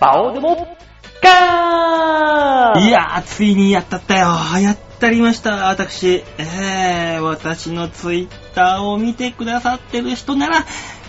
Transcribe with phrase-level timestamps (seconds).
[0.00, 0.76] バオでも、
[1.22, 4.28] ガーいやー、ついにやったったよ。
[4.60, 6.24] やったりました、私。
[6.38, 10.64] えー、私のツイッターを見てくださってる人なら、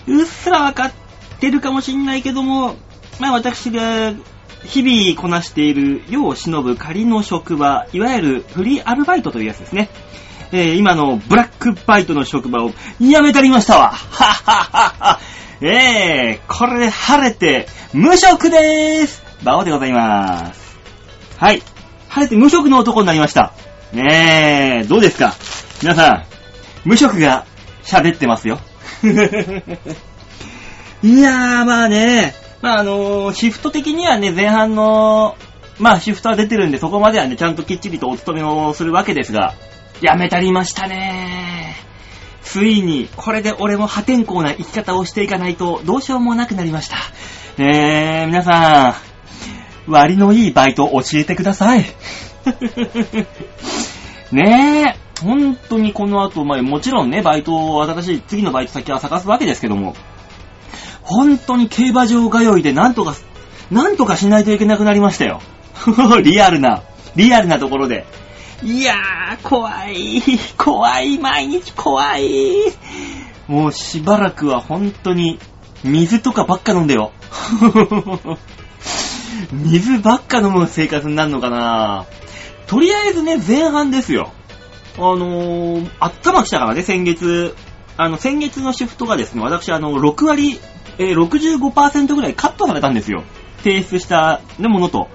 [0.07, 0.91] うっすらわかっ
[1.39, 2.75] てるかもしんないけども、
[3.19, 4.13] まあ私が
[4.65, 9.89] 日々こなしている世を忍ぶ仮の職場、いわゆるフリーアルバイトというやつですね。
[10.51, 13.89] えー、今のブラックバイトの職場を辞めたりましたわ。
[13.89, 15.19] はっはっはっは。
[15.61, 19.23] えー、これで晴れて無職でーす。
[19.43, 20.77] バオでございまーす。
[21.37, 21.61] はい。
[22.09, 23.53] 晴れて無職の男になりました。
[23.93, 25.33] ねえ、どうですか？
[25.81, 26.25] 皆さん、
[26.85, 27.45] 無職が
[27.83, 28.59] 喋ってますよ。
[29.03, 29.07] い
[31.21, 35.35] やー、まあね、まああのーシフト的にはね、前半の、
[35.79, 39.53] まあシフトは出てるんで、そこまではね、ちゃんときっちりとお勤めをするわけですが、
[40.01, 41.94] やめたりましたねー
[42.45, 46.95] ついに、これで俺も破天荒な生き方をしていかないと、どうしようもなくなりました。
[47.61, 48.95] ねえ、皆さ
[49.87, 51.85] ん、割のいいバイト教えてください。
[54.31, 59.95] ねえ、本当にこの後、まあもちろんね、バイトを、新しい次のバイト先は探すわけですけども、
[61.01, 63.15] 本当に競馬場通いでなんとか、
[63.71, 65.41] なんとかしないといけなくなりましたよ。
[66.23, 66.83] リアルな、
[67.15, 68.05] リアルなところで。
[68.65, 70.23] いやー、怖い、
[70.57, 72.55] 怖い、毎日怖い。
[73.47, 75.37] もうしばらくは本当に、
[75.83, 77.11] 水とかばっか飲んでよ。
[79.53, 82.05] 水ばっか飲む生活になるのかな
[82.65, 84.31] とりあえずね、前半ですよ。
[84.97, 87.55] あのー、頭来たからね、先月。
[87.97, 90.59] あの、先月のシフトがですね、私、あの、6割、
[90.97, 93.23] えー65%ぐらいカットされたんですよ。
[93.59, 95.09] 提出した、ね、ものと。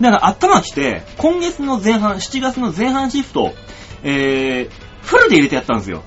[0.00, 3.54] だから、頭来て、今月の前半、7月の前半シフト、
[4.02, 6.02] えー、フルで入れてやったんですよ。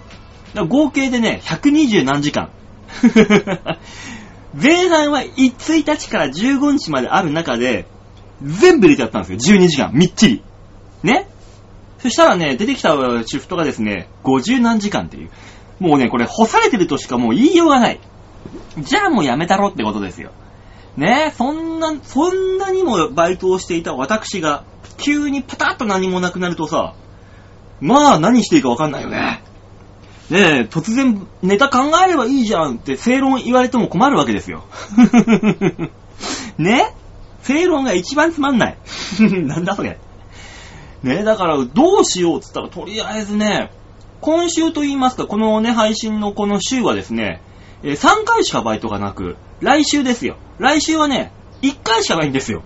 [0.54, 2.50] だから合計でね、120何時間。
[4.60, 7.86] 前半は1日から15日まである中で、
[8.42, 9.58] 全部入れてやったんですよ。
[9.58, 9.92] 12時間。
[9.94, 10.44] みっちり。
[11.04, 11.28] ね
[12.00, 12.96] そしたらね、出てきた
[13.26, 15.30] シフトがですね、50何時間っていう。
[15.80, 18.00] もうね、これ干されてるとしかもう言いようがない。
[18.78, 20.32] じゃあもうやめたろってことですよ。
[20.98, 24.64] ねそんな、そんなにもバイトをしていた私が、
[24.98, 26.94] 急にパタッと何もなくなるとさ、
[27.80, 29.44] まあ何していいかわかんないよね。
[30.30, 34.66] ねえ、突然ネタ考えればいいじゃんって正論言われても困るわけですよ。
[36.58, 36.94] ね
[37.42, 38.78] 正論が一番つまんない。
[39.20, 39.98] なんだそれ。
[41.02, 43.72] ねえだからどうしようっつったらとりあえずね、
[44.22, 47.42] 今週と言いますか、このね、配信のこの週はですね、
[47.84, 50.38] えー3回しかバイトがなく、来週ですよ。
[50.58, 51.32] 来週はね、
[51.62, 52.64] 1回しかないんですよ。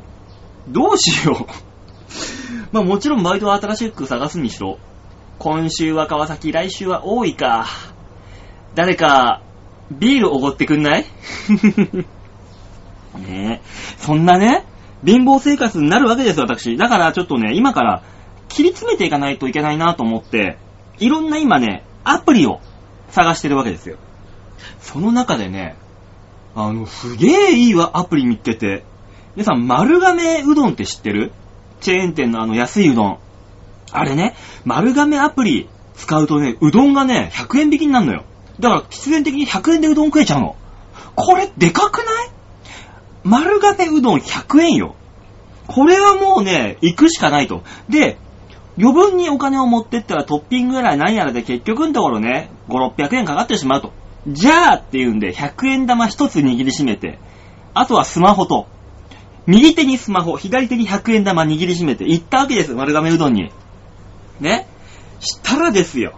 [0.67, 1.45] どうしよう。
[2.71, 4.77] まあもちろんバイトは新しく探すにしろ、
[5.39, 7.67] 今週は川崎、来週は大井か。
[8.75, 9.41] 誰か、
[9.91, 11.05] ビールおごってくんない？
[13.19, 13.67] ねえ。
[13.97, 14.65] そんなね、
[15.05, 16.77] 貧乏生活になるわけですよ、私。
[16.77, 18.01] だからちょっとね、今から
[18.47, 20.57] 切り詰めていかないといけないなと思って、
[20.99, 22.59] いろんな今ね、アプリを
[23.09, 23.97] 探してるわけですよ。
[24.81, 25.75] その中でね、
[26.55, 28.83] あの、すげえいいわ、アプリ見つけて。
[29.35, 31.31] 皆さん、丸亀うどんって知ってる？
[31.81, 33.19] チェーン店のあの安いうどん。
[33.91, 38.23] あれね、丸亀アプリ使うとね、うどんがね、100円引きになるのよ。
[38.59, 40.55] だから必然的に100円でうどん食えちゃうの。
[41.15, 42.29] これでかくない？
[43.23, 44.95] 丸亀うどん100円よ。
[45.67, 47.63] これはもうね、行くしかないと。
[47.89, 48.17] で、
[48.77, 53.93] 余分にお金を持ってったらトッピングぐらい何やらで結局のところね、5、600円かかってしまうと。
[54.27, 57.19] じゃあっていうんで、100円玉一つ握りしめて、
[57.73, 58.67] あとはスマホと、
[59.45, 63.51] 右手にスマホ、左手に100円玉握りしめて行ったわけです、丸亀うどんに。
[64.39, 64.67] ね？
[65.19, 66.13] したらですよ。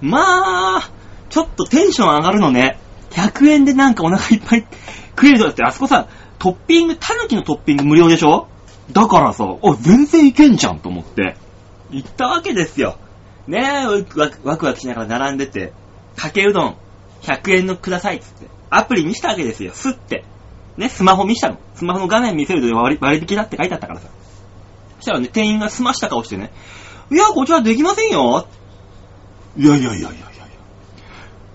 [0.00, 0.90] まあ、
[1.28, 2.78] ちょっとテンション上がるのね。
[3.10, 4.66] 100円でなんかお腹いっぱい
[5.10, 6.08] 食えるとだって、あそこさ、
[6.38, 8.48] トッピング、タヌキのトッピング無料でしょ？
[8.92, 11.36] だからさ、お、全然いけんじゃんと思って、
[11.90, 12.96] 行ったわけですよ。
[13.46, 15.72] ねえ、ワクワクワクワクしながら並んでて、
[16.16, 16.76] かけうどん、
[17.22, 20.24] 100円のくださいっつって、アプリ見したわけですよ、すって。
[20.76, 21.58] ね、スマホ見したの。
[21.74, 24.08] スマホの画面見せると割割引だって書いてあったからさ。
[24.98, 26.52] そしたらね、店員が済ました顔してね、
[27.10, 28.46] いや、こちらできませんよ。
[29.56, 30.20] いやいやいやいやいやいや。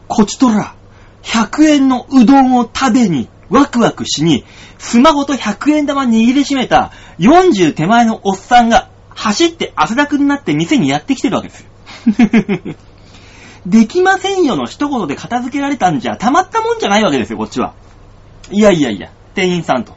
[0.07, 0.75] こちとら、
[1.23, 4.43] 100円のうどんを食べに、ワクワクしに、
[4.77, 12.75] スマホと100円玉握りしめた40手前のおっさんが走って汗だくになって店にやってきてるわけですよ。
[13.65, 17.73] できませんよの一言で片付けられたんじゃたまったもんじゃないわけですよ、こっちは。
[18.51, 19.93] いやいやいや、店員さんと。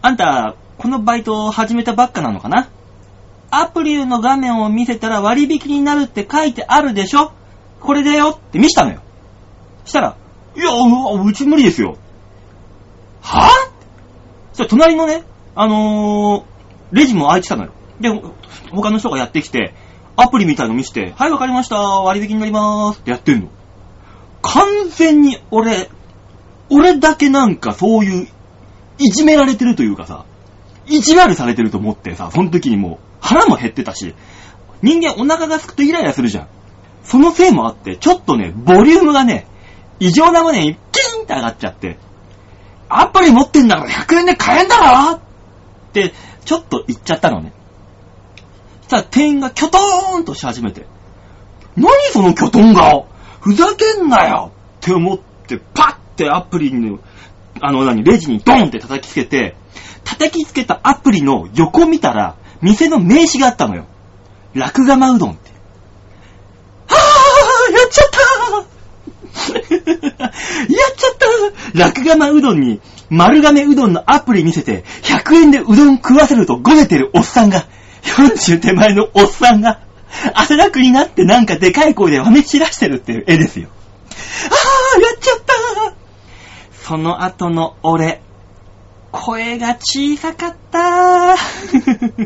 [0.00, 2.68] あんた、このバイトを始めたばっかなのかな？
[3.50, 7.32] アプリの画面を見せたら割引になるって書いてあるでしょ？
[7.80, 9.00] これだよって見したのよ。
[9.84, 10.16] したら、
[10.56, 11.96] いや、うち無理ですよ。
[13.20, 13.72] はぁ
[14.52, 15.24] そし隣のね、
[15.54, 16.44] あのー、
[16.92, 17.72] レジも開いてたのよ。
[18.00, 18.08] で、
[18.70, 19.74] 他の人がやってきて、
[20.16, 21.76] アプリみたいの見せて、はい、わかりました。
[21.76, 23.48] 割引になりまーすってやってんの。
[24.42, 25.90] 完全に俺、
[26.70, 28.28] 俺だけなんかそういう、
[28.98, 30.24] いじめられてるというかさ、
[30.86, 34.14] 意地悪されてると思ってさ、その時にもう腹も減ってたし、
[34.82, 36.48] 人間お腹が空くとイライラするじゃん。
[37.04, 39.46] そのせいもあって、ちょっとね、ボリュームがね、
[39.98, 41.98] 異常な胸にキーンって上がっちゃって、
[42.88, 45.20] アプリ持ってんだから100円で買えんだろっ
[45.92, 46.12] て、
[46.44, 47.52] ちょっと言っちゃったのね。
[48.94, 50.86] したら店員がキョトーンとし始めて、
[51.76, 53.08] 何そのキョトン顔？
[53.40, 56.98] ふざけんなよって思って、パッてアプリに、
[57.60, 59.56] あの何、レジにドンって叩きつけて、
[60.04, 63.86] 叩きつけたアプリの横見たら、店の名刺があったのよ。
[64.54, 65.50] 楽釜うどんって。
[66.86, 68.18] はぁやっちゃった
[69.34, 71.16] やっちゃっ
[71.74, 72.80] た楽釜うどんに
[73.10, 77.66] 丸亀うどんのアプリ見せて100円でうどん食わせるとごねてるおっさんが、
[78.04, 79.80] 40手前のおっさんが、
[80.34, 83.68] 汗だくになってなんかでかい声でわめ散らしてるっていう絵ですよ。
[83.70, 85.94] あーやっちゃった
[86.84, 88.20] その後の俺、
[89.10, 91.36] 声が小さかった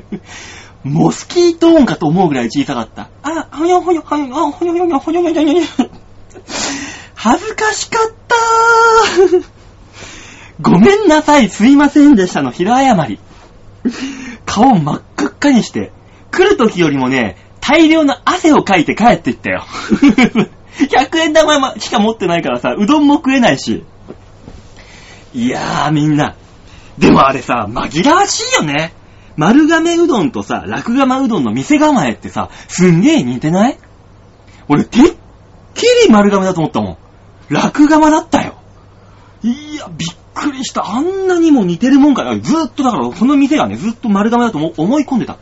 [0.84, 3.08] モスキート音かと思うぐらい小さかった。
[3.22, 5.88] あ、ほよほよ、ほよ、ほよほよ、ほよほよ、ほよ。
[7.14, 8.36] 恥ずかしかった
[10.60, 13.18] ごめんなさい、すいませんでしたの、平謝り。
[14.48, 15.92] 顔真っ赤っかにして、
[16.30, 19.62] 来る時よりもね、大量の汗をかいて帰っていったよ。
[20.80, 23.84] 100円玉しか持ってないからさ、うどんも食えないし。
[25.34, 26.34] いやーみんな。
[26.96, 28.94] でもあれさ、紛らわしいよね。
[29.36, 33.78] 丸亀うどんとさ、楽釜うどんの店構えってさ、すんげー似てない？
[34.68, 35.02] 俺、てっ
[35.74, 36.96] きり丸亀だと思ったもん。
[37.50, 38.54] 楽釜だったよ。
[39.42, 40.86] いや、びっくりした。
[40.86, 42.38] あんなにも似てるもんかよ。
[42.40, 45.36] ずっとだから、その店がね、ずっと丸亀だと思い込んでた。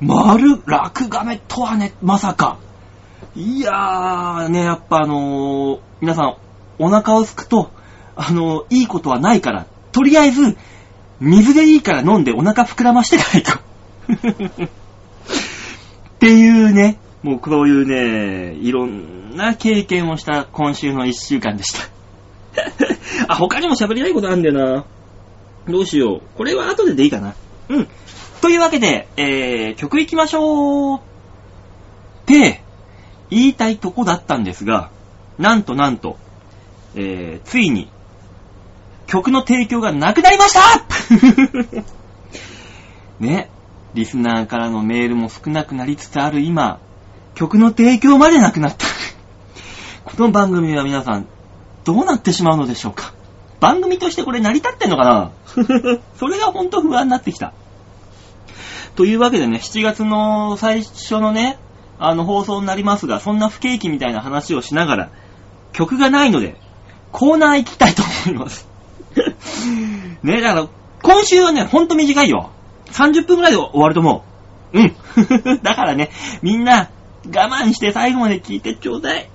[0.00, 2.58] 丸、楽亀とはね、まさか。
[3.34, 6.36] いやー、ね、やっぱあのー、皆さん、
[6.78, 7.70] お腹をすくと、
[8.14, 10.56] あのー、いいことはないから、とりあえず、
[11.20, 13.58] 水でいいから飲んでお腹膨らましてないと。
[16.16, 21.97] っていうね、もうこういうね、いろんな経験をした今週の一週間でした。
[23.28, 24.84] あ、他にも喋りたいことあるんだよな。
[25.68, 26.22] どうしよう。
[26.36, 27.34] これは後ででいいかな。
[27.68, 27.88] うん。
[28.40, 30.98] というわけで、えー、曲行きましょう。
[30.98, 31.00] っ
[32.26, 32.62] て、
[33.30, 34.90] 言いたいとこだったんですが、
[35.38, 36.16] なんとなんと、
[36.94, 37.90] えー、ついに、
[39.06, 40.60] 曲の提供がなくなりました
[43.20, 43.50] ね、
[43.94, 46.78] リスナーからのメールも少なくなりつつある今、
[47.34, 48.86] 曲の提供までなくなった
[50.04, 51.26] この番組は皆さん、
[51.88, 53.14] どうなってしまうのでしょうか？
[53.60, 55.32] 番組としてこれ成り立ってんのかな？
[56.20, 57.54] それがほんと不安になってきた。
[58.94, 61.58] というわけでね、7月の最初のね、
[61.98, 65.08] あの放送になりますが、そんな不景気みたいな話をしながら、
[65.72, 66.60] 曲がないので、
[67.10, 68.68] コーナー行きたいと思います。
[70.22, 70.68] ね、だから、
[71.02, 72.50] 今週はね、ほんと短いよ。
[72.90, 74.24] 30分くらいで終わると思
[74.74, 74.78] う。
[74.78, 74.94] うん。
[75.62, 76.10] だからね、
[76.42, 76.90] みんな、
[77.26, 79.30] 我慢して最後まで聞いてちょうだい。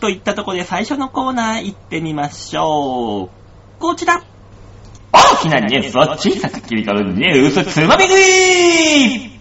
[0.00, 3.80] といったところで最初のコーナー行ってみましょう。
[3.80, 4.22] こちら。
[5.12, 9.38] 大きなニュースを小さく切り取るニュースつまみ食い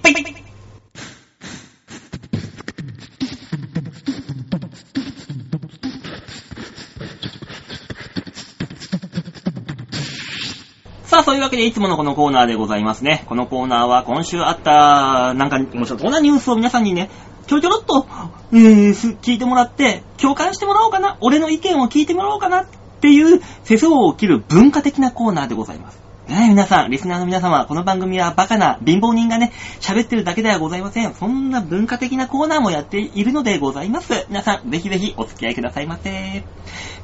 [11.07, 13.23] さあ、そういうわけでいつものこのコーナーでございますね。
[13.27, 17.09] このコーナーは今週あった、なんか、もちろんこんなニュースを皆さんにね、
[17.47, 18.07] ちょろちょろっと、
[18.53, 22.65] えー、聞いてもらって、共感してもらおうかな、俺の意見を聞いてもらおうかなっ
[23.01, 25.99] ていう世相を切る文化的なコーナーでございます。
[26.27, 31.13] ね皆さん、リスナーの皆様、この番組はバカな貧乏人がね、喋ってるだけではございません。
[31.13, 34.25] そんな文化的なコーナーもやっているのでございます。
[34.27, 36.43] 皆さん、ぜひぜひお付き合いくださいませ。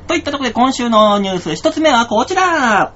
[0.07, 2.93] といったところで今週のニュース一つ目はこちら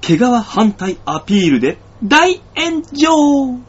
[0.00, 3.60] 毛皮反対アピールで大炎上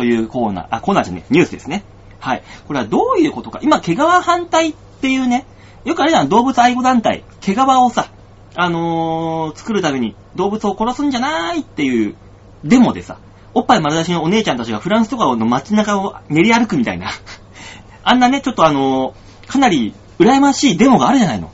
[0.00, 1.84] というコーナー、あ、コーナーじゃねニュースですね。
[2.20, 2.42] はい。
[2.66, 3.60] これはどういうことか。
[3.62, 5.44] 今、毛皮反対っていうね、
[5.84, 8.10] よくあれだな動物愛護団体、毛皮をさ、
[8.56, 12.16] あのー、作るために動物を殺すんじゃないっていう
[12.64, 13.18] デモでさ、
[13.52, 17.10] おっぱい丸出しのお姉ちゃんたちがフランスとかの街中を練り歩くみたいな、
[18.02, 21.50] あんなね、ちょっとあのー、かなり羨ましいデモがあるじゃないの。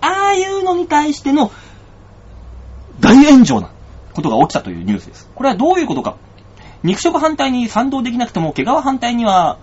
[0.00, 1.52] ああいうのに対しての
[3.00, 3.70] 大炎上な
[4.14, 5.28] ことが起きたというニュースです。
[5.34, 6.16] これはどういうことか。
[6.84, 9.58] 肉食反対に賛同できなくても、毛皮反対には、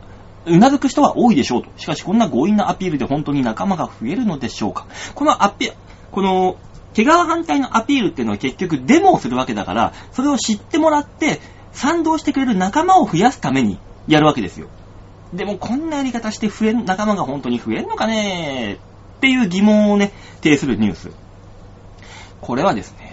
[0.47, 1.69] うなずく人は多いでしょうと。
[1.77, 4.87] しかし、こんな強引なアピールで本当に仲間が増えるのでしょうか。
[5.13, 5.71] このアピ、
[6.11, 6.57] この、
[6.93, 11.39] 毛皮反対のアピールっていうのは結局デモをするわけだから、それを知ってもらって、
[11.73, 14.67] 賛同してくれる仲間を増やすためにやるわけですよ。
[15.31, 18.79] でもこんなやり方して増えん、仲間が本当に増えんのかね
[19.17, 20.11] っていう疑問をね、
[20.41, 21.11] 呈するニュース。
[22.41, 23.10] これはですね、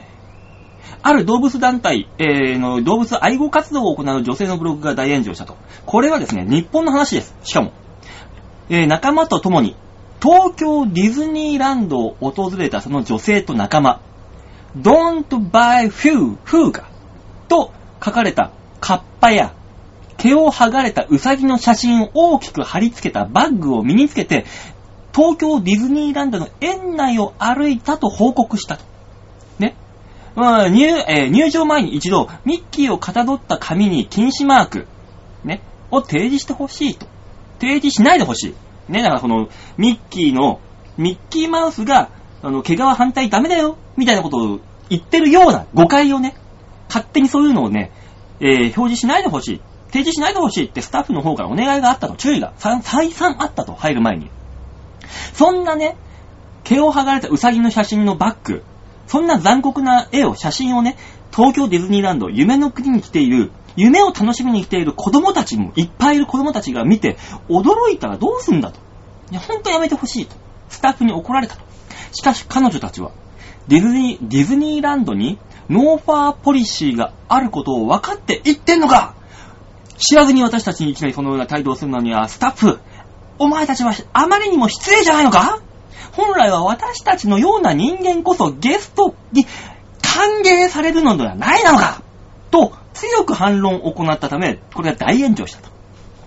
[1.09, 5.57] ある動物団体、えーの動物愛護活動を行う女性のブログが大炎上したと。
[5.87, 7.35] これはですね、日本の話です。
[7.45, 7.73] しかも、
[8.69, 9.75] えー仲間と共に、
[10.21, 14.03] 東京ディズニーランドを訪れたその女性と仲間、
[14.77, 16.91] Don't buy few, フーガ
[17.49, 17.73] と
[18.05, 18.51] 書かれた
[18.81, 19.55] カッパや
[20.19, 24.45] 毛を剥がれたウサギの写真を大きく貼り付けたバッグを身につけて、
[25.15, 28.98] 東京ディズニーランドの園内を歩いたと報告したと。
[30.39, 34.87] 入えー入場前に一度、ミッキーをかたどった紙に禁止マーク、
[35.45, 37.07] ね、を提示してほしいと。
[37.61, 38.55] 提示しないでほし
[38.89, 38.93] い。
[38.93, 40.61] ね、だからこの、ミッキーの、
[40.97, 42.11] ミッキーマウスが、
[42.43, 46.37] あの、毛皮反対ダメだよ、みたいなことを言ってるような誤解をね、
[46.89, 47.91] 勝手にそういうのをね、
[48.41, 49.61] えー表示しないでほしい。
[49.89, 54.31] 提示しないでほしいってスタッフの方からお願いがあったと、注意が再三あったと、入る前に。
[55.33, 55.97] そんなね、
[56.65, 58.63] 毛を剥がれたウサギの写真のバッグ、
[59.09, 60.97] そんな残酷な絵を、写真をね、
[61.35, 67.17] 東京ディズニーランド、夢の国に来ている、夢を楽しみに来ている子供たちも、いっぱいいる子供たちが見て、
[67.49, 68.81] 驚いたらどうすんだと。
[69.31, 70.37] いや、ほんとやめてほしいと。
[70.69, 71.63] スタッフに怒られたと。
[72.13, 73.13] しかし彼女たちは、
[73.69, 75.39] ディズニー、ディズニーランドに
[75.69, 79.15] ノーファーポリシーがあることを分かって言ってんのか
[79.99, 82.81] 知らずに私たちにいきなりそのような態度をするのには、スタッフ、
[83.39, 85.61] お前たちはあまりにも失礼じゃないのか
[86.19, 89.47] 本来は私たちのような人間こそゲストに
[90.03, 92.03] 歓迎されるのではないなのか
[92.51, 95.71] と強く反論を行ったため、これが大炎上したと。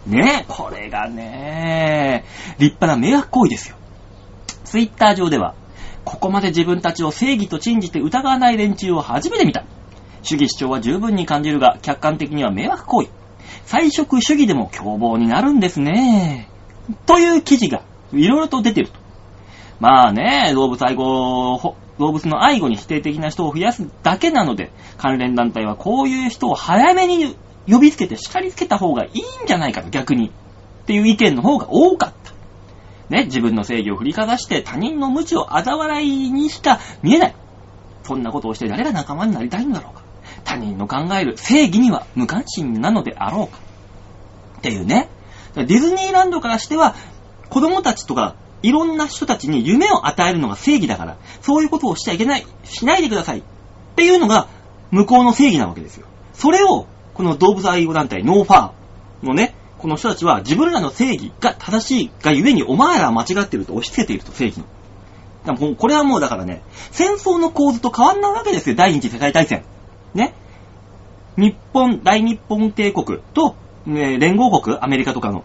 [0.08, 3.76] ねえ、これがねえ、立派な迷惑行為ですよ。
[4.64, 5.56] ツイッター上では、
[6.06, 9.66] ここまで自分たちを正義と信じて疑わない連中を初めて見た。
[10.24, 13.10] 主義主張は十分に感じるが、客観的には迷惑行為。
[13.66, 16.48] 菜食主義でも凶暴になるんですね。
[17.06, 17.84] という記事が、
[18.14, 19.01] いろいろと出てると。
[19.82, 27.36] まあね、動物愛護、動物の愛護に否定的な人を増やすだけなので、関連団体はこういう人を早めに
[27.68, 30.28] 呼びつけて叱りつけた方がいいんじゃないかと、逆に。
[30.28, 32.32] っていう意見の方が多かった。
[33.10, 37.36] ね、自分の正義を振りかざして他人の無知を嘲笑いにしか見えない。
[38.04, 40.04] そんなことをして誰が仲間になりたいんだろうか。
[40.44, 43.60] 他人の考える正義には無関心なのであろうか。
[44.60, 45.10] っていうね。
[45.56, 46.96] ディズニーランドからしては、
[47.50, 53.40] 子供たちとか、いろんな人たちに夢を与えるのが正義だから、そういうことをしちゃいけない、しないでください。
[53.40, 53.44] っ
[53.96, 54.48] ていうのが、
[54.92, 56.06] 向こうの正義なわけですよ。
[56.34, 64.66] それを、この動物愛護団体、ノーファーのね、この人たちは自分らの正義が正しいがゆえにお前らは間違ってると押し付けていると、正義の。
[65.46, 69.64] だからもうこれはもうだからね、戦争の構図と変わんないわけですよ、第二次世界大戦。
[70.14, 70.36] ね。
[71.38, 75.44] 日本、大日本帝国と、ね、連合国、アメリカとかの、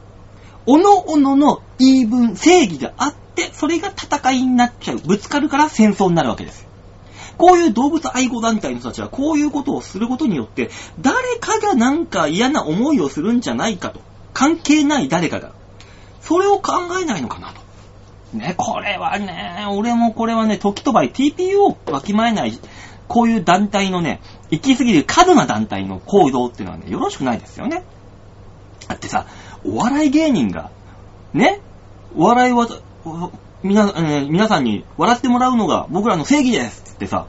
[0.66, 4.98] おのおのの言い分、正義があって、それが戦いになっちゃう。
[4.98, 6.66] ぶつかるから戦争になるわけです。
[7.38, 10.70] こういう動物愛護団体の人たちはこういうことをすることによって、
[11.00, 14.00] 誰かがなんか嫌な思いをするんじゃないかと。
[14.32, 15.52] 関係ない誰かが。
[16.20, 17.60] それを考えないのかなと。
[18.36, 22.58] ね、これはね、俺もこれはね、時と場合 TPO をわきまえない、
[23.06, 24.20] こういう団体のね、
[24.50, 27.84] 行き過ぎる過度な団体の行動っていうのはね、よろしくないですよね。
[28.88, 29.26] だってさ、
[29.66, 30.70] お笑い芸人が、
[31.32, 31.60] ね、
[32.16, 32.68] お笑いは、
[33.04, 33.32] お
[33.62, 37.26] みな、えー皆さんに笑ってもらうのが僕らの正義ですってさ、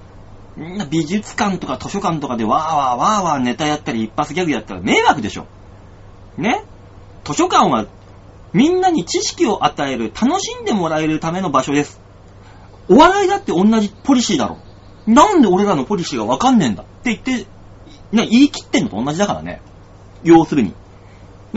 [0.55, 5.45] みんな美術館とか図書館とかでわーわーわーわーネタやったり一発ギャグやったら迷惑でしょ。
[6.37, 6.63] ね？
[7.23, 7.85] 図書館は
[8.53, 12.01] みんなに知識を与える、楽しんでもらえるための場所です。
[12.89, 14.57] お笑いだって同じポリシーだろ。
[15.05, 17.45] なんで俺らのポリシーがわかんねえんだって言って、
[18.11, 19.61] 言い切ってんのと同じだからね。
[20.23, 20.73] 要するに。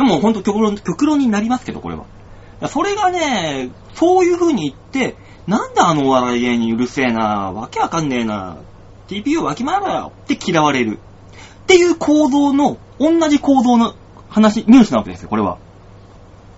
[0.00, 2.07] でもほんと極論、極論になりますけど、これは。
[2.69, 5.14] それがね、そういう風に言って、
[5.47, 8.57] なんであのお笑い芸人うるせえな、わけわかんねえな、
[9.09, 10.99] TPO わきまえろよって嫌われる。
[11.64, 13.95] っていう構造の、同じ構造の
[14.30, 15.59] 話、ニュースなわけですよ、これは。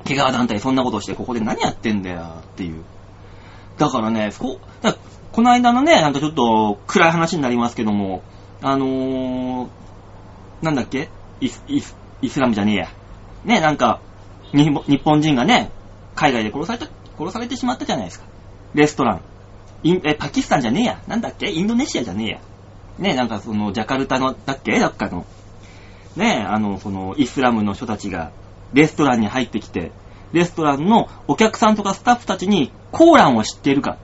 [0.05, 2.85] 毛皮団体そんなことしてここで何やってんだよっていう。
[3.77, 4.95] だからね、そこ、だ
[5.33, 8.23] この間のね、なんかちょっと暗い話になりますけども、
[8.61, 9.69] あのー、
[10.63, 11.09] なんだっけ？
[11.41, 12.89] イス、イス、イスラムじゃねえや。
[13.45, 14.01] ね、なんか、
[14.53, 14.71] 日
[15.03, 15.71] 本人がね、
[16.15, 16.87] 海外で殺された、
[17.19, 18.27] 殺されてしまったじゃないですか。
[18.75, 19.23] レストラン。
[19.83, 21.03] インえ、パキスタンじゃねえや。
[21.09, 21.51] なんだっけ？
[21.51, 22.41] インドネシアじゃねえや。
[22.99, 24.79] ね、なんかその、ジャカルタの、だっけ？
[24.79, 25.27] どっかの。
[26.17, 28.31] ね、あの、その、イスラムの人たちが、
[28.73, 29.91] レストランに入ってきて、
[30.33, 33.93] レストランのお客さんとかスタッフたちにコーランを知っているか。
[33.93, 33.95] っ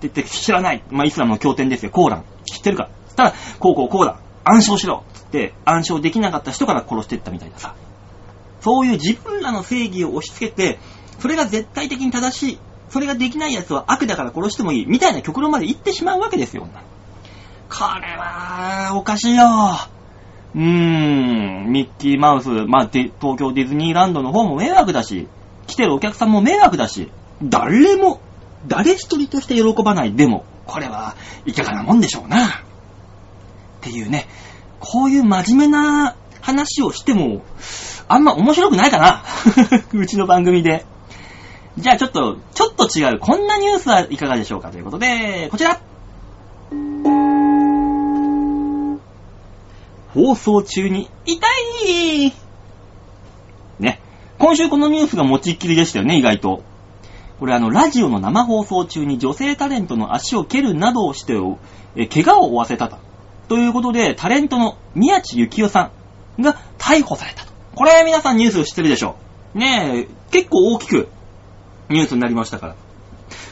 [0.00, 0.82] て言って、知らない。
[0.90, 2.24] まあ、イスラムの経典ですよ、コーラン。
[2.44, 4.20] 知ってるかそしたら、こうこうこうだ。
[4.44, 7.74] 暗唱しろつって、暗唱できなかった人から殺していったみたいなさ。
[8.68, 10.78] そういう自分らの正義を押し付けて、
[11.20, 12.58] それが絶対的に正しい。
[12.90, 14.86] それができない奴は悪だから殺してもいい。
[14.86, 16.68] みたいな極論まで行ってしまうわけですよ。
[17.70, 19.46] これは、おかしいよ。
[20.54, 25.28] うーん、ミッキーマウス、まあ、東京ディズニーランドの方も迷惑だし、
[25.66, 27.10] 来てるお客さんも迷惑だし、
[27.42, 28.20] 誰も、
[28.66, 30.12] 誰一人として喜ばない。
[30.12, 31.14] でも、これは
[31.46, 32.48] いかがなもんでしょうな。
[32.48, 32.50] っ
[33.80, 34.28] ていうね、
[34.78, 37.42] こういう真面目な話をしても、
[38.08, 39.22] あんま面白くないかな。
[39.92, 40.86] うちの番組で。
[41.76, 45.78] じゃあちょっと、ちょっと違う、こんなニュースはいかがでしょうかということで、こちら
[50.14, 51.46] 放送中に痛
[51.86, 52.32] い
[53.78, 54.00] ね。
[54.38, 56.62] 今週このニュースが持ちっきりでしたよね、意外と。
[57.38, 61.34] これあの、ラジオの生放送中に女性タレントの足を蹴るなどをして、
[61.94, 62.96] え、怪我を負わせたと。
[63.48, 65.90] ということで、タレントの宮地幸代さ
[66.38, 67.47] んが逮捕された。
[67.78, 69.14] これ皆さんニュース知ってるでしょ？
[69.54, 71.08] ねえ、結構大きく
[71.88, 72.74] ニュースになりましたから。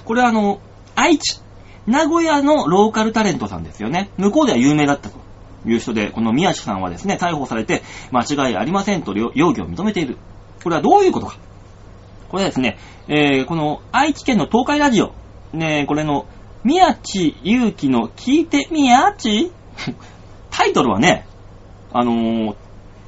[0.04, 0.58] これあの、
[0.96, 1.40] 愛知、
[1.86, 4.10] 名古屋のローカルタレントさんですよね。
[4.18, 5.18] 向こうでは有名だったと
[5.64, 10.18] いう人で、この宮地さんはですね、逮捕されて間違いありませんと容疑を認めている。
[10.64, 11.36] これはどういうことか？
[12.28, 15.12] これはですね、えー、この愛知県の東海ラジオ、
[15.52, 16.26] ねえこれの、
[16.64, 19.52] 宮地祐希の聞いて宮地
[20.50, 21.26] タイトルはね、
[21.92, 22.56] あのー、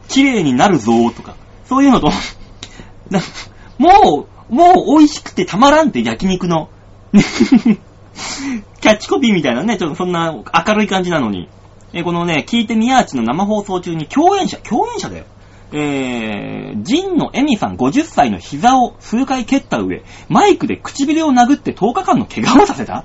[0.08, 1.36] 綺麗になるぞとか、
[1.66, 2.10] そういうのと
[3.78, 6.68] もう、もう美味しくてたまらんって焼肉の、
[7.12, 11.48] キャッチコピーみたいなね、ちょっとそんな明るい感じなのに、
[11.92, 15.24] えこのね、聞いて宮地の生放送中に共演者、共演者だよ。
[15.70, 23.04] えー、ジンのエミさん50歳の膝を数回蹴った上、マイクで唇を殴って10日間の怪我をさせた？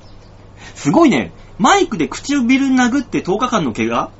[0.75, 1.31] すごいね。
[1.59, 4.11] マイクで唇殴って10日間の怪我？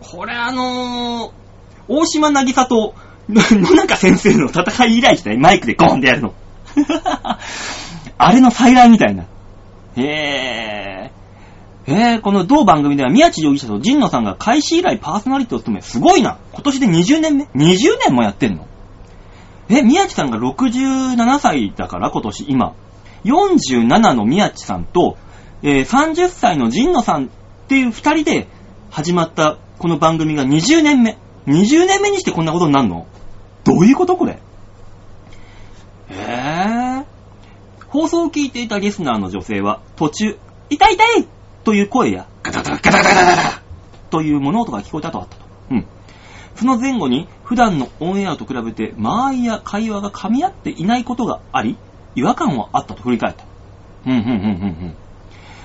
[0.00, 1.43] これあのー、
[1.88, 2.94] 大島渚と
[3.28, 6.34] 野中先生の戦い以来じゃないマイクでゴーンってやるの。
[8.18, 9.24] あれの再来みたいな。
[9.96, 11.24] へー。
[11.86, 16.38] えー、この同番組では宮地容疑者と神野さんが開始以来パーソナリティを務め、すごいな。
[16.52, 18.66] 今年で20年目 ?20 年もやってんの？
[19.68, 22.72] え、宮地さんが67歳だから今年今。
[23.24, 25.16] 47の宮地さんと、
[25.62, 27.28] えー30歳の神野さんっ
[27.68, 28.48] ていう二人で
[28.90, 31.18] 始まったこの番組が20年目。
[31.46, 33.06] 20年目にしてこんなことになるの？
[33.64, 34.38] どういうことこれ？
[36.10, 37.04] えー。
[37.88, 40.36] 放送を聞いていたリスナーの女性は途中、
[40.70, 41.28] 痛い痛い
[41.64, 43.62] という声や、ガタガタガタガタガタタ
[44.10, 45.44] という物音が聞こえたとあったと。
[45.70, 45.86] うん。
[46.56, 51.76] その前後に普段のオンエアと比べて間合いや会話が噛み合っていないことがあり、
[52.14, 53.44] 違和感はあったと振り返った。
[54.06, 54.36] うん、うん、うん、うん、う
[54.90, 54.94] ん。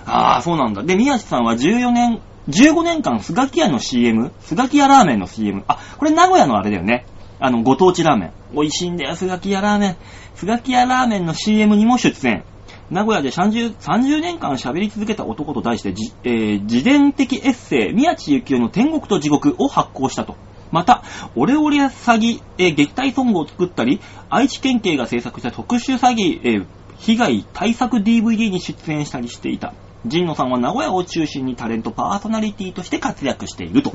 [0.06, 0.84] ああ、そうなんだ。
[0.84, 5.64] で、宮地さんは14年、15年間、スガキ屋の CM、スガキ屋ラーメンの CM。
[5.68, 7.06] あ、これ名古屋のあれだよね。
[7.40, 8.32] あの、ご当地ラーメン。
[8.54, 9.98] 美味しいんだよ、スガキ屋ラーメン。
[10.34, 12.44] スガキ屋ラーメンの CM にも出演。
[12.90, 20.36] 名古屋で30、30年間喋り続けた男と題して、じえー自伝的エッセイ、宮地幸雄の天国と地獄を発行したと。
[20.72, 21.04] また、
[21.36, 24.00] オレオレ詐欺、えー撃退ソングを作ったり、
[24.32, 26.66] 愛知県警が制作した特殊詐欺、えー
[26.98, 29.74] 被害対策 DVD に出演したりしていた。
[30.04, 33.94] 神野さんは名古屋を中心にタレントパーソナリティとして活躍していると。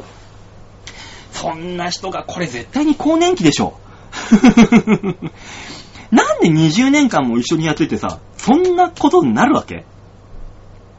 [1.32, 3.78] そんな人が、これ絶対に更年期でしょ。
[6.10, 9.84] なんで20年間も一緒にやっててさ、そんなことになるわけ？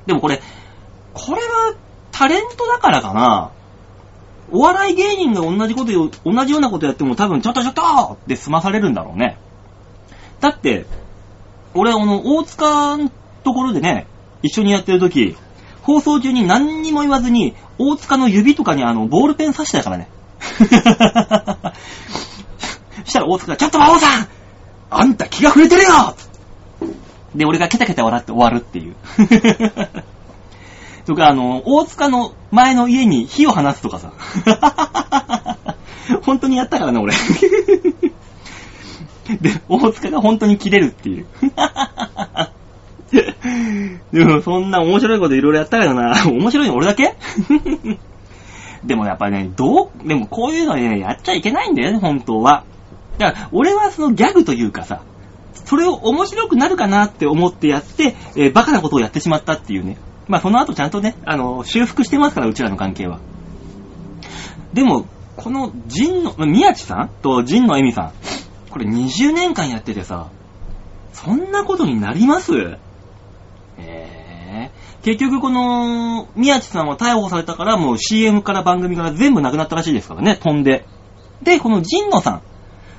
[0.06, 0.42] でもこれ、
[1.14, 1.74] これは
[2.12, 3.52] タレントだからかな
[4.52, 7.82] お笑い芸人が同じことよ、同じようなことやっても多分ちょっとちょっと
[8.14, 9.38] って済まされるんだろうね。
[10.42, 10.86] だって、
[11.74, 13.10] 俺あの、大塚の
[13.44, 14.08] ところでね、
[14.46, 15.38] 一緒にやってる時、
[15.82, 20.08] 放送中に何にも言わずに、大塚の指とかにあの、ボールペン刺してたからね。
[23.06, 24.28] したら大塚が、ちょっと馬王さん
[24.90, 26.16] あんた気が触れてるよ
[27.36, 28.96] で、俺がケタケタ笑って終わるっていう。
[31.06, 34.14] とか、あの、大塚の前の家に火を放つとかさ。
[36.24, 37.14] 本当にやったからね、俺。
[39.42, 41.26] で、大塚が本当に切れるっていう。
[44.16, 46.16] でも、そんな面白いこといろいろやったからな。
[46.32, 47.16] 面白いの俺だけ？
[48.86, 52.64] でもやっぱね、どう、でもこういうのね、やっちゃいけないんだよね、本当は。
[53.18, 55.02] だから、俺はそのギャグというかさ、
[55.66, 59.98] それを面白くなるかなって思ってやって、えーバカなことをやってしまったっていうね。
[60.30, 63.20] まあその後ちゃんとね、あの、修復してますから、うちらの関係は。
[64.74, 67.10] でも、この、ジンの、宮地さん？
[67.22, 68.12] とジンのエミさん、
[68.70, 70.28] これ20年間やっててさ、
[71.12, 72.78] そんなことになります？
[73.78, 74.72] えね。
[75.04, 80.86] 結局この、宮地さんは逮捕されたからもう CM から番組から全部なくなったらしいですからね、飛んで。
[81.44, 82.42] で、この神野さん。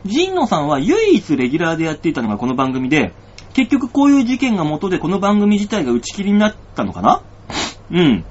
[0.04, 3.12] 神野さんは唯一レギュラーでやっていたのがこの番組で、
[3.54, 7.22] 結局こういう事件が元でこの番組自体が打ち切りになったのかな？
[7.90, 8.24] うん。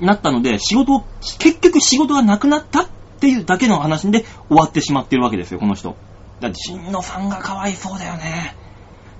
[0.00, 1.04] なったので、仕事を、
[1.38, 2.88] 結局仕事がなくなったっ
[3.20, 5.96] ていうだけの話で終わってしまってるわけですよ、この人。
[6.40, 8.54] だって、神野さんがかわいそうだよね。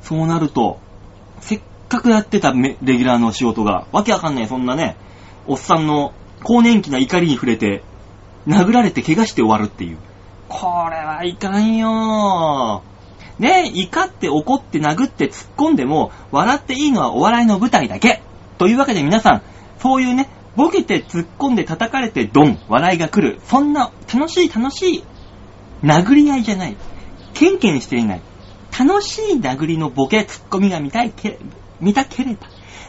[0.02, 0.78] そうなると、
[1.40, 4.96] せっくやってたレギュラーの仕事が、わけわかんない、そんなね、
[5.46, 7.82] おっさんの更年期な怒りに触れて、
[8.46, 9.98] 殴られて怪我して終わるっていう。
[10.48, 13.42] これはいかんよー。
[13.42, 18.22] ね怒って怒って殴って突っ込んでも、笑っていいのはお笑いの舞台だけ。
[18.58, 19.42] というわけで皆さん、
[19.78, 23.40] そういうね、ボケて突っ込んで叩かれてドン、笑いが来る。
[23.44, 25.04] そんな楽しい楽しい
[25.82, 26.76] 殴り合いじゃない。
[27.34, 28.20] ケンケンしていない。
[28.78, 31.12] 楽しい殴りのボケ、突っ込みが見たい、
[31.80, 32.48] 見たければ、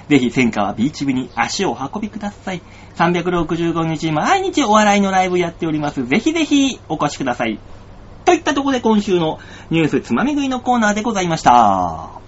[0.10, 2.62] ぜひ、千川ビーチ部に足をお運びください。
[2.96, 6.06] 365日毎日お笑いのライブやっております。
[6.06, 7.60] ぜひぜひお越しください。
[8.26, 11.52] といったところで今週のニュースつまみ食いのコーナーでございました。
[11.52, 12.22] は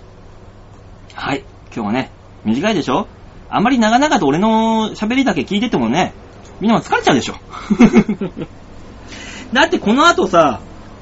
[1.36, 1.44] い。
[1.74, 2.12] 今日はね、
[2.46, 3.08] 短いでしょ？
[3.50, 6.14] あんまり長々と俺の喋りだけ聞いててもね、
[6.60, 7.36] みんなも疲れちゃうでしょ。
[9.54, 10.62] だってこの後さ、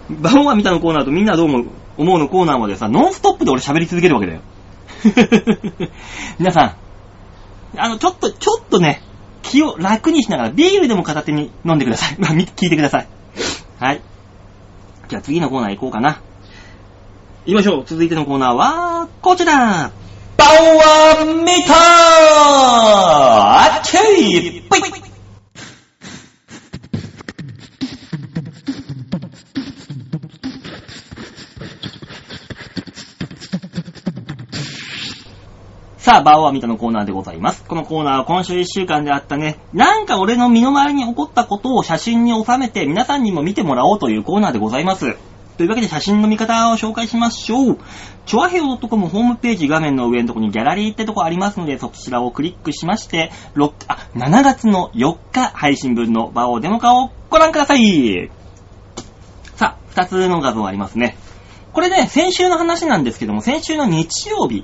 [0.09, 1.65] バオンは見たのコーナーとみんなどう思う
[1.97, 4.41] 思うのコーナーまでさ、ノンストップで俺喋り続けるわけだよ。
[6.39, 6.75] 皆さ
[7.75, 9.01] ん、あの、ちょっと、ちょっとね、
[9.43, 12.15] 気を楽にしながらビールでも片手に飲んでください。
[12.19, 13.07] まあ、聞いてください。
[13.79, 14.01] はい。
[15.07, 16.19] じゃあ次のコーナー行こうかな。
[17.45, 17.83] 行きましょう。
[17.85, 19.91] 続いてのコーナーは、こちら。
[20.37, 21.73] バオは見た
[23.75, 24.81] あっちいぽい
[36.07, 37.65] さあ、バオは見たのコーナーでございます。
[37.65, 45.17] このコーナーは今週1週間であったね、なんか俺の身の回りに起こったことを写真に収めて皆さんにも見てもらおうというコーナーでございます。
[45.57, 47.79] というわけで写真の見方を紹介しましょう。
[48.25, 58.31] チョアヘオ .com ホームページ画面の上のところにギャラリーってとこありますので、そちらをクリックしまして、6あ、7月の4日配信分のバオデモ化をご覧ください。
[59.57, 61.17] さあ、2つの画像ありますね。
[61.73, 64.63] これね、先週の話なんですけども、先週の日曜日、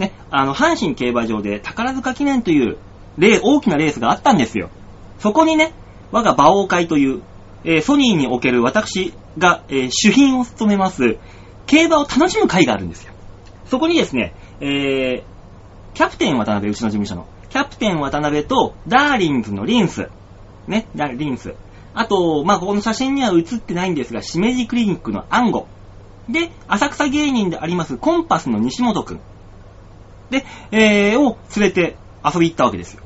[0.00, 2.78] ね、あの、阪神競馬場で宝塚記念という、
[3.18, 4.70] 例、大きなレースがあったんですよ。
[5.18, 5.74] そこにね、
[6.10, 7.22] 我が馬王会という、
[7.64, 11.18] えー、ソニーにおける私が、えー、主品を務めます、
[11.66, 13.12] 競馬を楽しむ会があるんですよ。
[13.66, 15.22] そこにですね、えー、
[15.94, 20.08] キャプテン渡辺、うちの事務所の、キャプテン渡辺と、ダーリンズのリンス、
[20.66, 21.54] ね、ダリンス。
[21.92, 25.66] あと、まあ、この写真には写ってないんですが、しめじクリニックのアンゴ。
[26.28, 29.20] で、浅草芸人でありますコンパスの西本くん。
[30.30, 33.02] で、えー、を連れて遊び行ったわけですよ。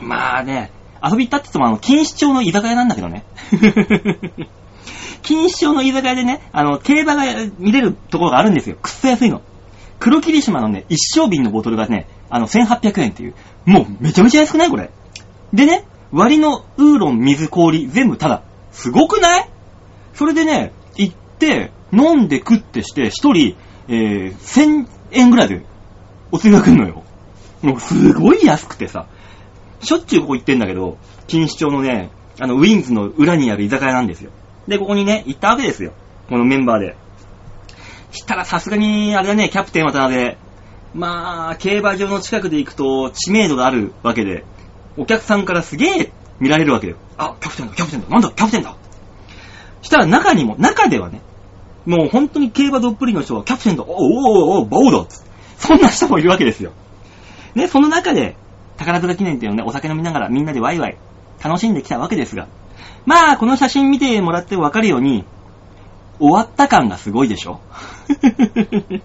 [0.00, 0.70] まあね、
[1.02, 3.24] 遊び行ったって言ってもあの、錦糸町の居酒屋なんだけどね。
[5.22, 7.24] 錦糸町の居酒屋でね、あの、競馬が
[7.58, 8.76] 見れるところがあるんですよ。
[8.80, 9.42] くっそ安いの。
[9.98, 13.34] 黒霧島のね、一升瓶のボトルがね、あの、1800円っていう。
[13.64, 14.70] もう、めちゃめちゃ安くない？
[14.70, 14.90] これ。
[15.52, 18.42] でね、割のウーロン、水、氷、全部ただ。
[18.72, 19.48] すごくない？
[20.14, 23.56] それでね、行って、飲んで食ってして、一人、
[23.88, 25.64] えー、1000円ぐらいで
[26.30, 27.02] お釣りが来んのよ。
[27.62, 29.06] もうすごい安くてさ。
[29.80, 32.10] しょっちゅうここ行ってんだけど、錦糸町のね、
[32.40, 34.30] あの、ウィンズの裏にある居酒屋なんですよ。
[34.66, 35.92] で、ここにね、行ったわけですよ。
[36.28, 36.96] このメンバーで。
[38.10, 40.36] したらさすがに、あれだね、キャプテン渡辺。
[40.94, 44.44] まあ、競馬場の近くで行くと知名度があるわけで、
[44.96, 46.96] お客さんからすげえ見られるわけよ。
[47.18, 48.74] あ、キャプテンだ、キャプテンだ、なんだ、キャプテンだ。
[49.82, 51.20] したら中にも、中ではね、
[51.84, 55.24] もう本当に競馬どっぷりの人はキャプテンだ、おおおおバオだっつ
[55.58, 56.72] そんな人もいるわけですよ。
[57.54, 58.36] ね、その中で、
[58.76, 60.98] 宝塚記念っていうのね、お酒飲みながらみんなでワイワイ
[61.42, 62.48] 楽しんできたわけですが、
[63.06, 65.24] まあ、この写真見てもらってわかるように、
[66.18, 67.60] 終わった感がすごいでしょ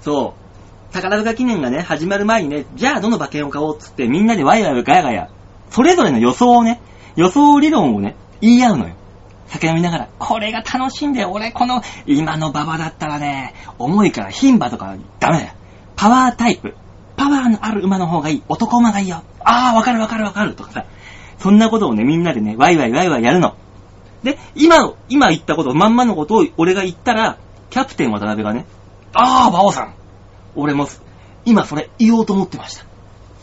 [0.00, 0.34] そ
[0.90, 0.92] う。
[0.92, 5.28] 宝塚記念がね、始まる前にね、じゃあどの馬券を買おうっつってみんなでワイワイガヤガヤ、
[5.70, 6.80] それぞれの予想をね、
[7.16, 8.94] 予想理論をね、言い合うのよ。
[9.48, 11.30] 酒飲みながら、これが楽しんだよ。
[11.30, 15.52] 俺、この、今の馬場だったらね、重いから牝馬とかダメだよ。
[15.94, 16.74] パワータイプ。
[17.16, 18.42] パワーのある馬の方がいい。
[18.48, 19.22] 男馬がいいよ。
[19.40, 20.54] ああ、わかるわかるわかる。
[20.54, 20.84] とかさ。
[21.38, 23.54] そんなことをね、みんなでね、ワイワイワイワイやるの。
[24.22, 27.38] で、今、今言ったこと、まんまのことを俺が言ったら、
[27.70, 28.66] キャプテン渡辺がね、
[29.12, 29.94] ああ、馬王さん。
[30.54, 30.88] 俺も、
[31.44, 32.84] 今それ言おうと思ってました。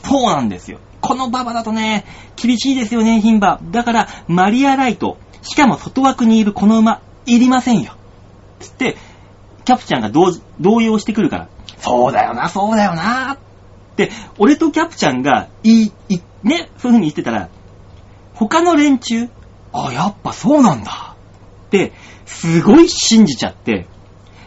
[0.03, 0.79] そうなんですよ。
[1.01, 3.59] この馬場だとね、厳しいですよね、牝馬。
[3.71, 7.93] だから、マリアライト、しかも外枠にいるこの馬、いりませんよ。
[8.59, 8.97] つって、
[9.65, 11.47] キャプチャンが動揺してくるから、
[11.79, 13.33] そうだよな、そうだよな。
[13.33, 13.37] っ
[13.95, 17.49] て、俺とキャプちゃんが、いい、い、ね、そういう風に言ってたら、
[18.33, 19.29] 他の連中、
[19.73, 21.15] あ、やっぱそうなんだ。
[21.67, 21.91] って、
[22.25, 23.87] すごい信じちゃって、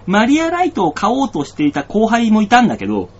[0.07, 3.11] マリアライトを買おうとしていた後輩もいたんだけど、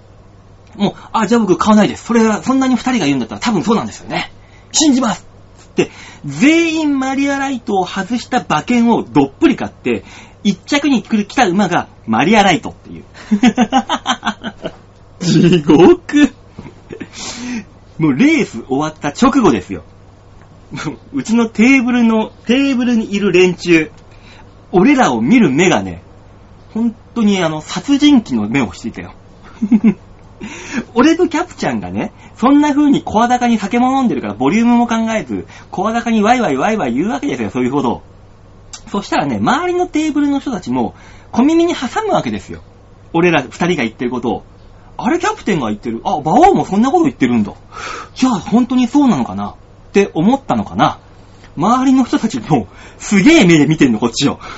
[0.77, 2.05] もう、あ、じゃあ僕買わないです。
[2.05, 4.31] それは、そんなに二人が言うんだったら多分そうなんですよね。
[4.73, 5.27] 信じます
[5.59, 5.91] つって、
[6.25, 10.05] 全員マリアライトを外した馬券をどっぷり買って、
[10.43, 13.05] 一着に来る来た馬がマリアライトっていう。
[15.21, 16.33] 地獄
[17.99, 19.83] もうレース終わった直後ですよ。
[21.13, 23.91] うちのテーブルの、テーブルにいる連中、
[24.73, 26.03] 俺らを見る目がね、
[26.75, 29.15] 本当にあの、殺人鬼の目をしていたよ。
[30.95, 38.03] 俺とキャプちゃんがね、そんな風に声高に酒も飲んでるからボリュームも考えず、声高にワイワイワイワイ言うわけですよ、そういうことを。
[38.89, 40.95] そしたらね、周りのテーブルの人たちも
[41.33, 42.61] 小耳に挟むわけですよ。
[43.13, 44.45] 俺ら二人が言ってることを。
[44.99, 46.01] あれキャプテンが言ってる。
[46.05, 47.53] あ、馬王もそんなこと言ってるんだ。
[48.15, 49.51] じゃあ本当にそうなのかな？
[49.51, 51.01] って思ったのかな？
[51.57, 52.69] 周りの人たちも
[52.99, 54.39] すげえ目で見てんの、こっちを。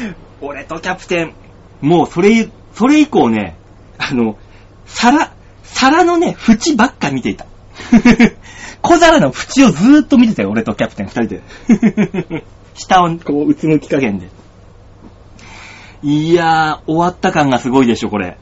[0.40, 1.34] 俺とキャプテン、
[1.80, 3.56] もうそれ、それ以降ね、
[3.98, 4.36] あの、
[4.86, 5.32] 皿、
[5.62, 7.46] 皿のね、縁ばっか見ていた。
[8.82, 11.42] 小皿の縁をずーっと見てたよ、俺とキャプテン二人で。
[12.74, 14.28] 下をこう、うつむき加減で。
[16.02, 18.38] いやー、終わった感がすごいでしょ、これ。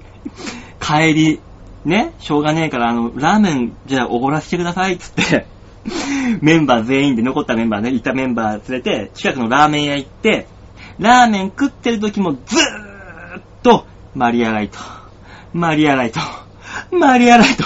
[0.80, 1.40] 帰り、
[1.84, 5.46] ね、しょうがねえから、あの、ラーメン、じゃあおごらせてください、つって、
[6.40, 10.46] メンバー全員で、残ったメンバーね、いたメンバー連れて、近くのラーメン屋行って、
[10.98, 14.78] ラーメン食ってる時もずーっと、マリアライト、
[15.52, 16.20] マリアライト、
[16.90, 17.64] マリアライト。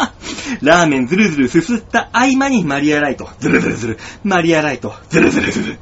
[0.60, 5.78] ラーメンずるずるすすった合間にマリアライト、ずるずるずる、マリアライト、ずるずるずる。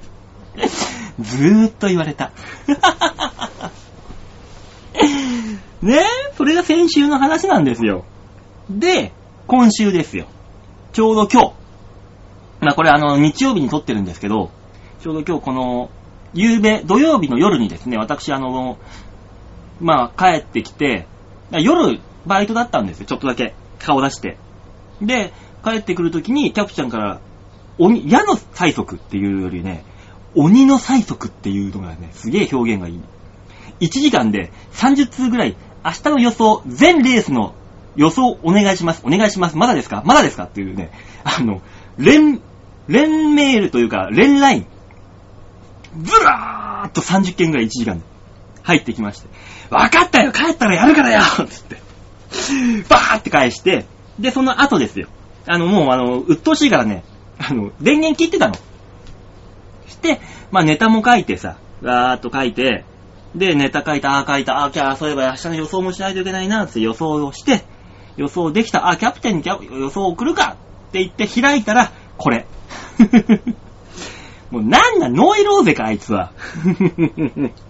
[1.19, 2.31] ずーっと言われた。
[5.83, 6.05] ねえ、
[6.37, 8.05] それが先週の話なんですよ。
[8.71, 9.13] で、
[9.47, 10.27] 今週ですよ。
[10.93, 11.53] ちょうど今日。
[12.61, 14.51] まあこれあの、日曜日に撮ってるんですけど、
[15.01, 15.91] ちょうど今日この、
[16.33, 18.79] 夕べ、土曜日の夜にですね、私あの、
[19.81, 21.07] まあ帰ってきて、
[21.51, 23.55] 夜、バイトだったんですよ、ちょっとだけ。
[23.79, 24.37] 顔出して。
[25.01, 25.33] で、
[25.65, 27.21] 帰ってくるときに、キャプちゃんから、
[27.79, 29.85] 鬼、矢の催促っていうよりね、
[30.35, 33.01] 鬼の催促っていうのがね、すげえ表現がいい。
[33.81, 37.55] 1時間で30通ぐらい、明日の予想、全レースの
[37.97, 39.03] 予想お願いします。
[39.05, 39.57] お願いします。
[39.57, 40.03] まだですか？
[40.05, 40.45] まだですか？
[40.45, 40.93] っていうね、
[41.25, 41.63] あの、
[41.97, 42.41] 連、
[42.87, 44.67] 連メールというか、連ライン。
[46.03, 48.05] ずらーっと30件ぐらい1時間で
[48.71, 49.29] 入ってきまして。
[49.71, 51.77] わかったよ帰ったらやるからよつって。
[52.89, 53.87] バーって返して、
[54.19, 55.09] で、その後ですよ。
[55.47, 57.03] あの、もう、あの、鬱陶しいからね、
[57.39, 58.55] あの、電源切ってたの。
[59.89, 60.21] して、
[60.53, 62.85] まあ、ネタも書いてさ、わーっと書いて、
[63.35, 67.65] で、ネタ書いた、あー書いた、あー、じゃあ、そういえば明日の予想もしないといけないな、って予想をして、
[68.17, 70.57] 予想できた、あ、キャプテンに予想送るか
[70.89, 72.47] って言って開いたら、これ。
[74.51, 76.33] もうなんだ、ノイローゼか、あいつは。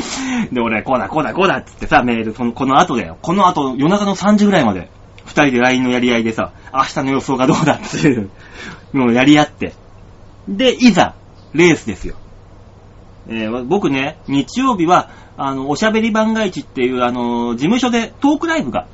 [0.52, 3.18] で、俺、こうだ、こうだ、こうだっつってさ、メール、その、この後だよ。
[3.22, 4.90] この後、夜中の3時ぐらいまで、
[5.24, 8.30] 二人で LINE のやり合いでさ、明日の予想がどうだっていう
[8.94, 9.74] のをやり合って。
[10.48, 11.14] で、いざ、
[11.52, 12.16] レースですよ。
[13.28, 18.86] えー僕ね、日曜日は、あの、おしゃべり番外地っていう、あの、事務所でトークライブが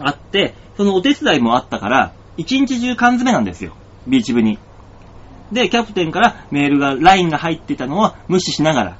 [0.00, 3.74] あって、そのお手伝いもあったから、一日中缶詰なんですよ。
[4.06, 4.58] ビーチ部に。
[5.52, 8.96] で、キャプテンからメールが、LINE が入ってたのは無視しながら。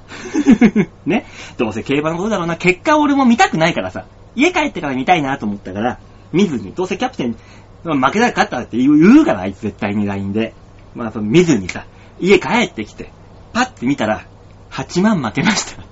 [1.06, 1.26] ね。
[1.58, 2.56] どうせ競馬のことだろうな。
[2.56, 4.04] 結果俺も見たくないからさ。
[4.34, 5.98] 家帰ってから見たいなと思ったから、
[6.32, 6.72] 見ずに。
[6.72, 7.36] どうせキャプテン、
[7.84, 10.54] 負けたら勝ったって言うから、あいつ絶対に LINE で。
[10.94, 11.84] まあ、その見ずにさ、
[12.20, 13.10] 家帰ってきて、
[13.52, 14.24] パッて見たら、
[14.70, 15.82] 8万負けました。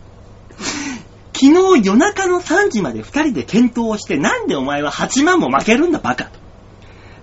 [1.32, 6.30] 昨日夜中の3時まで2人で検討をして、なんでお前は8万も負けるんだバカ。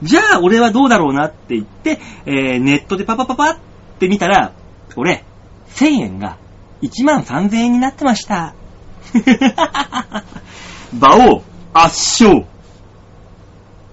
[0.04, 3.58] じゃあ俺はどうだろうなって言って、えー、ネットでパパパパっ
[4.00, 4.54] て見たら、
[4.96, 5.24] 俺、
[5.70, 6.38] 1000円が
[6.82, 8.54] 1万3000円になってました。
[10.94, 12.46] 馬王圧勝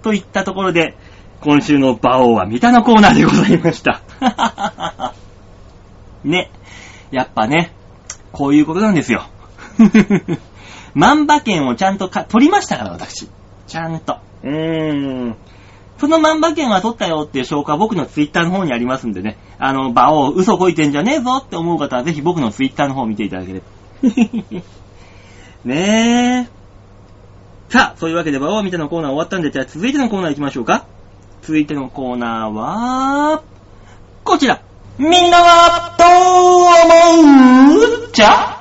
[0.02, 0.96] といったところで、
[1.40, 4.02] 今週の馬王は三田のコーナーでございました。
[6.24, 6.50] ね。
[7.10, 7.72] やっぱね、
[8.32, 9.24] こういうことなんですよ。
[10.94, 13.28] 万馬券をちゃんとか取りましたから、私。
[13.66, 14.18] ちゃんと。
[14.42, 15.36] うーん。
[16.00, 19.36] その万馬券は取ったよっていう証拠は僕のツイッターの方にありますんでね。
[19.58, 23.66] あの、馬王嘘こいてんじゃねえぞって思う方はぜひ僕のツイッターの方を見ていただければ。
[25.66, 26.60] ねえ。
[27.68, 30.86] さあ、そういうわけで馬王みたいなコーナー終わったんで、じゃあ続いてのコーナー行きましょうか。
[31.42, 33.42] 続いてのコーナーは、
[34.24, 34.62] こちら。
[34.96, 38.10] みんなはどう思う？
[38.12, 38.59] じゃ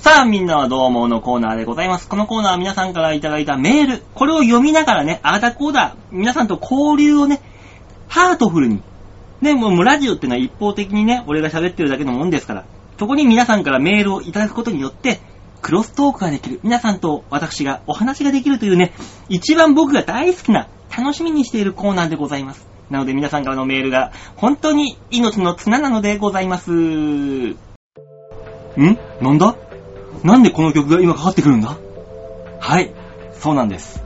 [0.00, 2.08] さあ、みんなはどうものコーナーでございます。
[2.08, 7.42] このコーナーは皆さんからいただいたメール、これを読みながらね、あーだこーだ、皆さんと交流をね、
[8.08, 8.80] ハートフルに。
[9.42, 12.64] ね、もうもうラジオってのは一方的にね、俺が喋ってるだけのもんですから、
[12.98, 15.20] そこに皆さんからメールをいただくことによって、
[15.60, 16.60] クロストークができる。
[16.62, 18.94] 皆さんと私がお話ができるというね、
[19.28, 22.66] 一番僕が大好きな、楽しみにしているコーナーでございます。
[22.88, 26.72] なので皆さんからのメールが本当に命の綱なのでございます。
[26.72, 27.56] ん？
[29.20, 29.56] なんだ？
[30.22, 31.76] なんでこの曲が今かかってくるんだ？
[32.60, 32.92] はい、
[33.38, 34.02] そうなんです。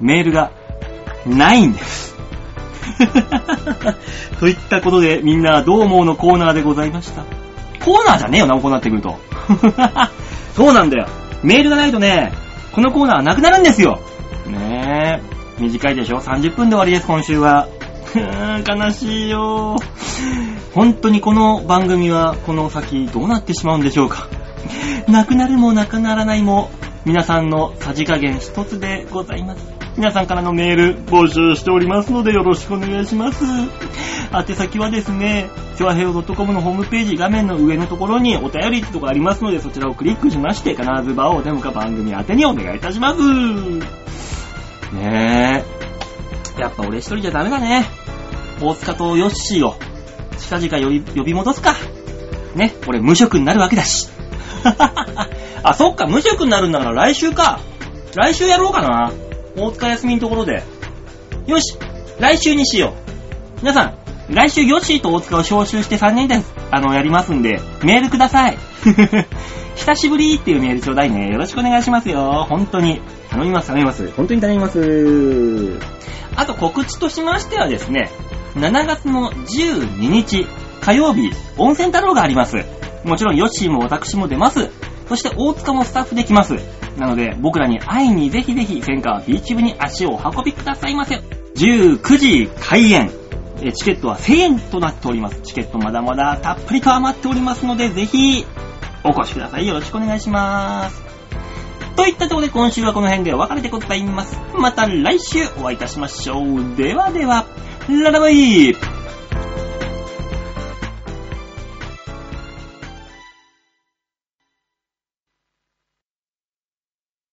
[0.00, 0.50] メールが
[1.26, 2.14] ないんです。
[4.38, 7.22] といったことでみんなどう思うのコーナーでございました？
[7.84, 9.16] コーナーじゃねえよな、こうなってくると。
[10.54, 11.06] そうなんだよ。
[11.42, 12.32] メールがないとね、
[12.72, 14.00] このコーナーはなくなるんですよ。
[14.46, 15.62] ねえ。
[15.62, 17.68] 短いでしょ ?30 分で終わりです、今週は。
[18.04, 19.76] ふーん、悲しいよ。
[20.74, 24.26] 本当にこの番組はこの先どうなってしまうんでしょうか？
[25.08, 26.70] なくなるもなくならないも、
[27.04, 29.64] 皆さんのさじ加減一つでございます。
[29.96, 33.44] 皆さんからのメール募集しておりますのでよろしくお願いします。
[34.32, 43.20] 宛先はですね、チョアヘオ .com のホームページ画面の上のところにお便りってとこありますのでそちらをクリックしまして必ず場をデモか番組宛てにお願いいたします。
[44.92, 45.64] ね
[46.56, 46.60] え。
[46.60, 47.84] やっぱ俺一人じゃダメだね。
[48.60, 49.76] 大塚とヨッシーを
[50.38, 51.74] 近々呼び戻すか。
[52.54, 54.15] ね、俺無職になるわけだし。
[55.62, 57.60] あ、そっか、無職になるんだから来週か。
[58.14, 59.12] 来週やろうかな。
[59.56, 60.62] 大塚休みのところで。
[61.46, 61.76] よし、
[62.18, 62.94] 来週にしよ
[63.58, 63.60] う。
[63.62, 63.94] 皆さん、
[64.28, 66.40] 来週ヨッシーと大塚を招集して3人で、
[66.70, 68.58] あの、やりますんで、メールください。
[69.76, 71.28] 久しぶりっていうメールちょうだいね。
[71.28, 72.46] よろしくお願いしますよ。
[72.48, 73.00] 本当に。
[73.30, 74.10] 頼みます、頼みます。
[74.16, 75.78] 本当に頼みます。
[76.34, 78.10] あと告知としましてはですね、
[78.56, 80.46] 7月の12日
[80.80, 82.64] 火曜日、温泉太郎があります。
[83.06, 84.70] もちろんヨッシーも私も出ます。
[85.08, 86.54] そして大塚もスタッフで来ます。
[86.98, 91.22] なので僕らに会いにぜひぜひ千川ビーチ部に足をお運びくださいませ。
[91.56, 93.10] 19時開演。
[93.74, 95.40] チケットは1000円となっております。
[95.42, 98.44] チケットまだまだたっぷりと余っておりますので、ぜひ
[99.02, 99.66] お越しください。
[99.66, 101.02] よろしくお願いします。
[101.96, 104.38] といったところで今週はこの辺でお別れでございます。
[104.54, 106.76] また来週お会いいたしましょう。
[106.76, 107.46] ではでは、
[107.88, 108.74] ララバイ